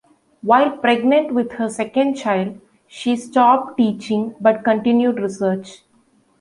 While 0.41 0.77
pregnant 0.77 1.31
with 1.31 1.51
her 1.51 1.69
second 1.69 2.15
child, 2.15 2.59
she 2.87 3.15
stopped 3.15 3.77
teaching 3.77 4.33
but 4.41 4.63
continued 4.63 5.19
research. 5.19 5.83